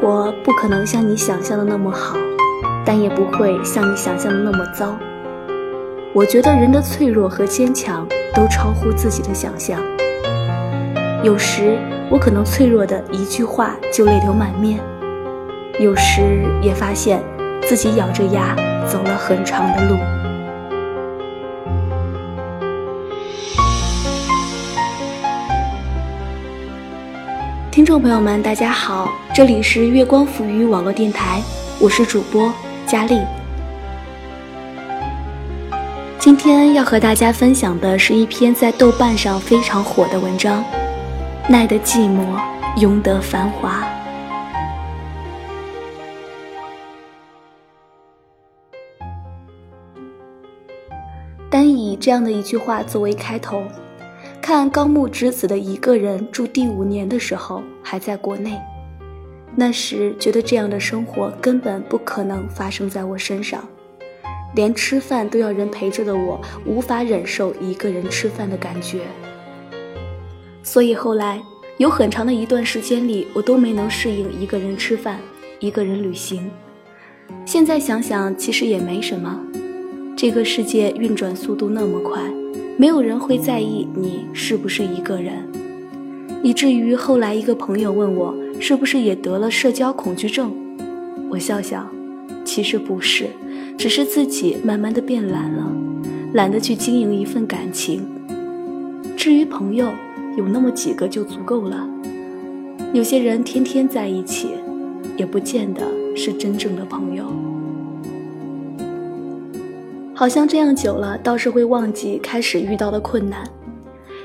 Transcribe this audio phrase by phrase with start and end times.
[0.00, 2.16] 活不可能像你想象的那么好，
[2.86, 4.96] 但也不会像你想象的那么糟。
[6.14, 9.78] 我觉得人的脆弱和坚强都超乎自己的想象。
[11.22, 11.78] 有时
[12.10, 14.80] 我可能脆弱的一句话就泪流满面，
[15.78, 16.22] 有时
[16.62, 17.22] 也发现
[17.62, 20.19] 自己咬着牙走了很长的路。
[27.80, 31.40] 听众朋友们，大家好，这里是月光浮语网络电台，
[31.80, 32.52] 我是主播
[32.86, 33.18] 佳丽。
[36.18, 40.62] 今天要和大家分享的是一篇在豆瓣上非常火的文章，
[41.48, 42.38] 《耐得寂寞，
[42.76, 43.82] 拥得繁华》。
[51.48, 53.64] 单以这样的一句话作为开头。
[54.50, 58.58] 看高木直子的一个人住第五年的时候，还在国内。
[59.54, 63.62] 那时觉得这样的生活根本不可能发生在我身上，
[64.56, 69.02] 连吃饭都要人陪着的我，无法忍受一个人吃饭的感觉。
[70.64, 71.40] 所以后来
[71.78, 75.20] 有很长的一段时间里，我都没能适应一个人吃饭、
[75.60, 76.50] 一个人旅行。
[77.46, 79.40] 现在想想，其实也没什么。
[80.16, 82.20] 这个世界运转速度那么快。
[82.80, 85.46] 没有人会在意你是不是一个人，
[86.42, 90.50] 以至于后来一个朋友问我是不是也得了社交恐惧症，
[91.28, 91.86] 我笑笑，
[92.42, 93.26] 其实不是，
[93.76, 95.70] 只是自己慢慢的变懒了，
[96.32, 98.02] 懒得去经营一份感情。
[99.14, 99.92] 至于朋友，
[100.38, 101.86] 有那么几个就足够了。
[102.94, 104.48] 有些人天天在一起，
[105.18, 105.82] 也不见得
[106.16, 107.26] 是真正的朋友。
[110.20, 113.42] 好像这样久了，倒是会忘记开始遇到的困难，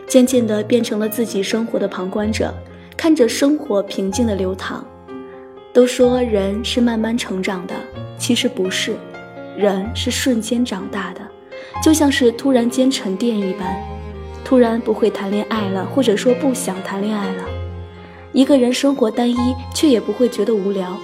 [0.05, 2.53] 渐渐的变成了自己生活的旁观者，
[2.97, 4.85] 看着生活平静的流淌。
[5.71, 7.73] 都说人是慢慢成长的，
[8.17, 8.93] 其实不是，
[9.55, 11.21] 人是瞬间长大的，
[11.81, 13.81] 就像是突然间沉淀一般，
[14.43, 17.45] 突然不会谈恋爱了，或者说不想谈恋爱了。
[18.33, 19.37] 一个人生活单一，
[19.73, 20.97] 却也不会觉得无聊。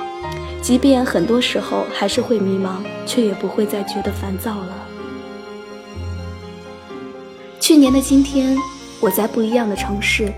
[0.62, 4.81] 即便很多时候还是会迷茫，却也不会再觉得烦躁了。
[7.72, 8.58] 去年的今天，
[9.00, 10.30] 我在不一样的城市，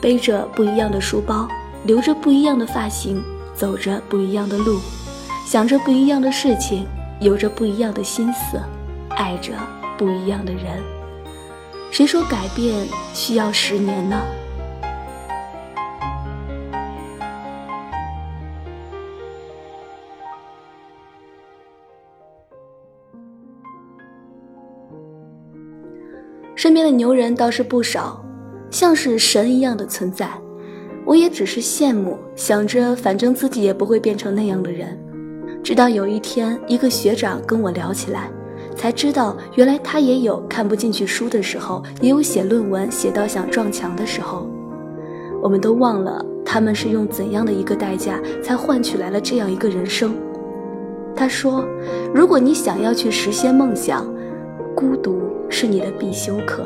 [0.00, 1.46] 背着不一样的书包，
[1.84, 3.22] 留着不一样的发型，
[3.54, 4.80] 走着不一样的路，
[5.46, 6.84] 想着不一样的事情，
[7.20, 8.60] 有着不一样的心思，
[9.10, 9.52] 爱着
[9.96, 10.82] 不一样的人。
[11.92, 14.20] 谁说改变需要十年呢？
[26.62, 28.24] 身边的牛人倒是不少，
[28.70, 30.30] 像是神一样的存在。
[31.04, 34.96] 我也只是羡慕，想着反正自己也不会变成那样的人。
[35.60, 38.30] 直到有一天，一个学长跟我聊起来，
[38.76, 44.48] 才知道原来他也有看不进去书的时候，也有写论文写到想撞墙的时候。
[45.42, 50.14] 我们都忘了他们是用怎样的一个代价才换取来了这样一个人生。
[51.16, 51.66] 他说
[52.14, 54.06] ：“如果你想要去实现梦想，
[54.76, 55.20] 孤独。”
[55.52, 56.64] 是你的必修课，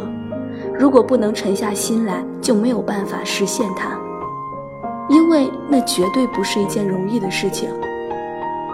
[0.79, 3.99] 如果不能沉下心来，就没有办法实现它，
[5.09, 7.69] 因为那绝对不是一件容易的事情。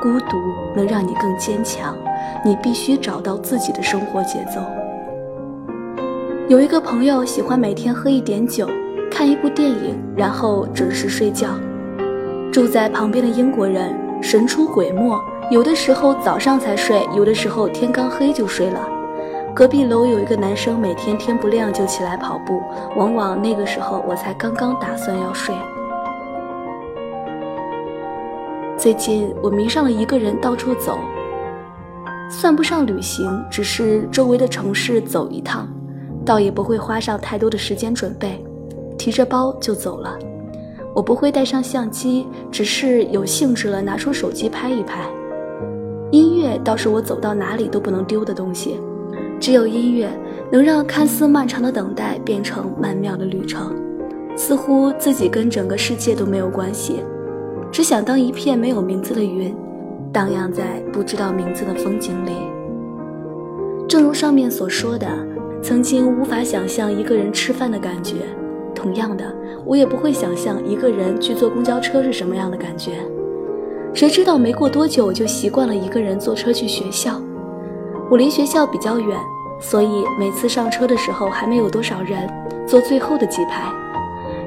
[0.02, 0.36] 孤独
[0.76, 1.96] 能让你更坚强，
[2.44, 4.60] 你必须找到自己的生活节奏。
[6.46, 8.68] 有一个朋友喜欢每天喝一点酒，
[9.10, 11.48] 看一部电影，然后准时睡觉。
[12.52, 15.18] 住在旁边的英国人神出鬼没，
[15.50, 18.91] 有的时候早上才睡，有的时候天刚黑就睡了。
[19.54, 22.62] 隔壁楼有一个男生，每天天不亮就起来跑步，
[22.96, 25.54] 往往那个时候我才刚刚打算要睡。
[28.78, 30.98] 最近我迷上了一个人到处走，
[32.30, 35.68] 算不上旅行，只是周围的城市走一趟，
[36.24, 38.42] 倒也不会花上太多的时间准备，
[38.96, 40.18] 提着包就走了。
[40.94, 45.04] 我不会带上相机，只是有兴致了拿出手机拍一拍。
[46.10, 48.80] 音乐倒是我走到哪里都不能丢的东西。
[49.42, 50.08] 只有音乐
[50.52, 53.74] 能让看似漫长的等待变成曼妙的旅程，
[54.36, 57.00] 似乎自己跟整个世界都没有关系，
[57.72, 59.52] 只想当一片没有名字的云，
[60.12, 62.30] 荡漾在不知道名字的风景里。
[63.88, 65.08] 正如上面所说的，
[65.60, 68.18] 曾经无法想象一个人吃饭的感觉，
[68.76, 69.24] 同样的，
[69.64, 72.92] 我也不会想象一个人去坐公交车是什么样的感觉。
[73.92, 77.20] 谁知道没过多久，我就习惯了一个人坐车去学校。
[78.12, 79.18] 我离学校比较远，
[79.58, 82.30] 所以每次上车的时候还没有多少人，
[82.66, 83.62] 坐最后的几排。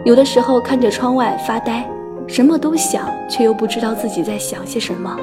[0.04, 1.84] 有的时候看着窗外发呆，
[2.28, 5.18] 什么都想，却又不知道自己在想些什么。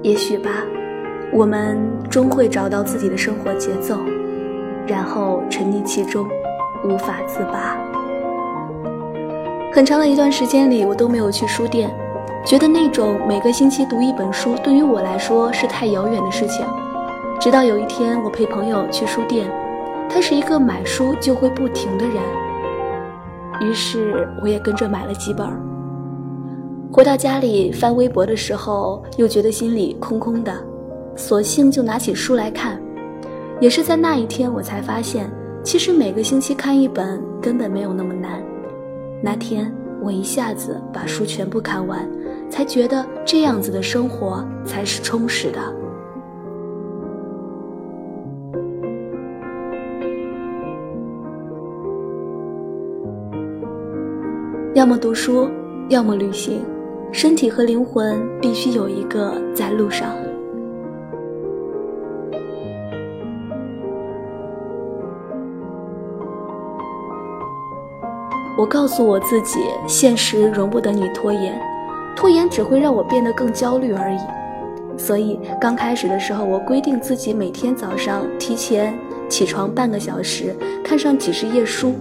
[0.00, 0.64] 也许吧，
[1.30, 1.78] 我们
[2.08, 3.98] 终会找到自己的生活节奏，
[4.86, 6.26] 然后沉溺其中，
[6.86, 7.76] 无法自拔。
[9.74, 11.94] 很长的一段时间里，我都没有去书店，
[12.44, 16.66] 觉得那种每个星期读一本书对于我来说是太遥远的事情。
[17.40, 19.48] 直到有一天，我陪朋友去书店，
[20.08, 22.16] 他是一个买书就会不停的人，
[23.60, 25.48] 于是我也跟着买了几本。
[26.92, 30.52] 回到家里翻微博的时候，又觉得心里空空的，
[31.14, 32.80] 索性就拿起书来看。
[33.60, 35.30] 也是在那一天，我才发现，
[35.62, 38.42] 其实每个星期看一本根本没有那么难。
[39.22, 39.72] 那天
[40.02, 42.08] 我一下子把书全部看完，
[42.52, 45.58] 才觉得这样子的生活才是充实的。
[54.74, 55.48] 要么读书，
[55.88, 56.62] 要么旅行，
[57.10, 60.14] 身体和灵魂必须有一个在路上。
[68.58, 69.58] 我告诉我自己，
[69.88, 71.58] 现实容不得你拖延，
[72.14, 74.20] 拖延只会让我变得更焦虑而已。
[74.98, 78.94] 所以刚开始的时候，我规定自己每天早上提前
[79.28, 80.54] 起床半个小时，
[80.84, 81.94] 看上几十页书，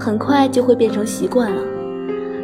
[0.00, 1.62] 很快就会变成习惯了。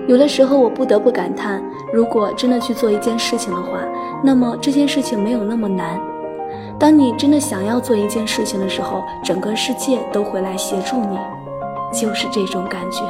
[0.06, 1.62] 有的时候，我不得不感叹，
[1.92, 3.80] 如果真的去做一件事情的话，
[4.22, 5.98] 那么这件事情没有那么难。
[6.78, 11.18] 当你真的想要做一件事情的时候，整个世界都会来协助你，
[11.98, 13.00] 就是这种感觉。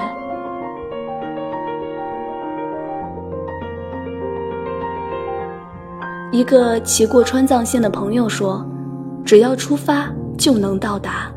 [6.34, 8.66] 一个骑过川藏线的朋友说
[9.24, 11.32] ：“只要出发就能到达，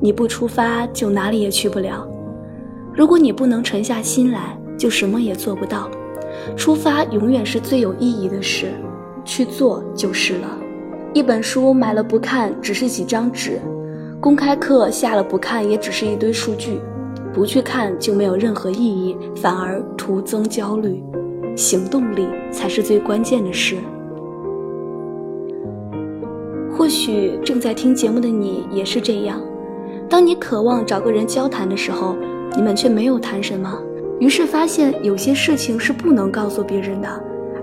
[0.00, 2.08] 你不出发就哪里也去不了。
[2.94, 5.90] 如果你不能沉下心来，就什么也做不到。
[6.56, 8.72] 出发永远是最有意义的事，
[9.26, 10.48] 去做就是了。
[11.12, 13.58] 一本书买了不看，只是几张纸；
[14.22, 16.80] 公开课下了不看，也只是一堆数据。
[17.34, 21.04] 不去看就没有任何意义，反而徒增焦虑。
[21.54, 23.76] 行动力才是最关键的事。”
[26.76, 29.40] 或许正在听节目的你也是这样，
[30.08, 32.16] 当你渴望找个人交谈的时候，
[32.56, 33.72] 你们却没有谈什么，
[34.18, 37.08] 于是发现有些事情是不能告诉别人的，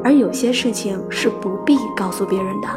[0.01, 2.67] 而有些事情是不必告诉别人的，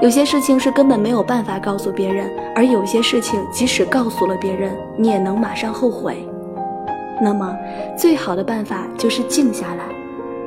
[0.00, 6.28] 有些事情是根本没有办法告诉别人，而有些事情即使告诉了别人，你也能马上后悔。
[7.22, 7.56] 那么，
[7.96, 9.84] 最好的办法就是静下来，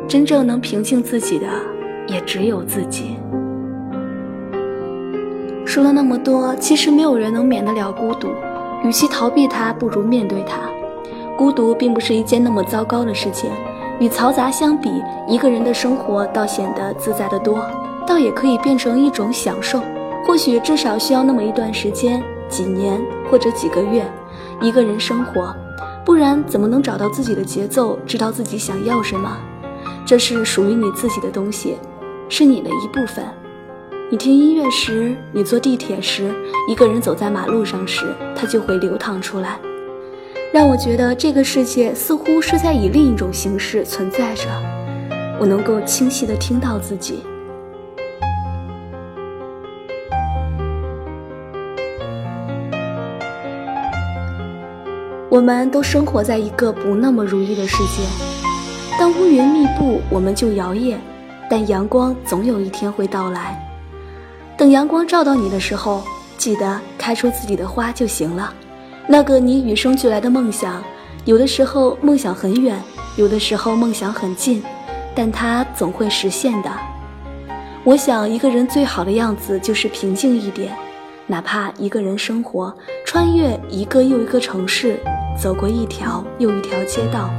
[0.05, 1.47] 真正能平静自己的
[2.07, 3.15] 也只有自己。
[5.75, 8.29] 说了那么多，其实没有人能免得了孤独。
[8.85, 10.61] 与其逃避它，不如面对它。
[11.37, 13.49] 孤独并不是一件那么糟糕的事情。
[13.99, 14.89] 与嘈杂相比，
[15.27, 17.59] 一个人的生活倒显得自在得多，
[18.07, 19.81] 倒也可以变成一种享受。
[20.25, 22.97] 或许至少需要那么一段时间，几年
[23.29, 24.09] 或者几个月，
[24.61, 25.53] 一个人生活，
[26.05, 29.29] 不然怎么能找到自己的节奏，知道自己想要什么？
[30.05, 31.77] 这是属于你自己的东西，
[32.29, 33.25] 是你的一部分。
[34.07, 36.31] 你听音乐时，你坐地铁时，
[36.69, 39.59] 一个人走在马路上时，它就会流淌出来，
[40.53, 44.43] 让我觉得这个世界似乎是在以另一种形式存在着。
[45.39, 47.23] 我能够清晰地听到自己。
[55.29, 58.03] 我们都生活在一个不那么如意的世界，
[58.99, 60.95] 当乌云密布，我们就摇曳，
[61.49, 63.59] 但阳光总有一天会到来。
[64.57, 66.01] 等阳光照到你的时候，
[66.37, 68.53] 记得开出自己的花就行了。
[69.07, 70.81] 那个你与生俱来的梦想，
[71.25, 72.81] 有的时候梦想很远，
[73.17, 74.63] 有的时候梦想很近，
[75.13, 76.71] 但它总会实现的。
[77.83, 80.73] 我想，一个人最好的样子就是平静一点，
[81.27, 82.73] 哪怕一个人生活，
[83.05, 84.97] 穿越一个又一个城市，
[85.37, 87.29] 走过一条又一条街道，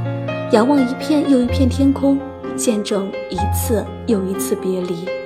[0.51, 2.19] 仰望一片又一片天空，
[2.55, 5.16] 见证一次又一次别离。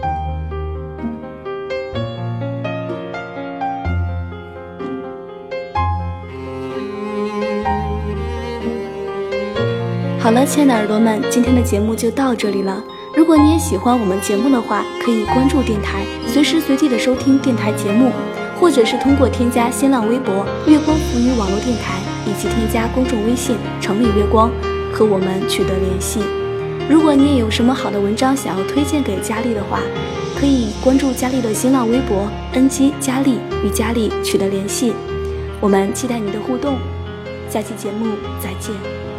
[10.21, 12.79] 好了，亲爱的耳朵们，今天的节目就到这里了。
[13.15, 18.11] 如果你也喜欢我们节目的话，可以关注电台，随时随地的收听电台节目，
[18.59, 21.97] 或者是通过添加新浪微博“月光浮语网络电台”
[22.29, 24.51] 以及添加公众微信“城里月光”
[24.93, 26.19] 和我们取得联系。
[26.87, 29.79] 如果你也有什么好的文章想要推荐给佳丽的话，
[30.39, 34.93] 可以关注佳丽的新浪微博 “ng 佳丽”与佳丽取得联系。
[35.59, 36.77] 我们期待你的互动，
[37.49, 38.05] 下期节目
[38.39, 39.10] 再见。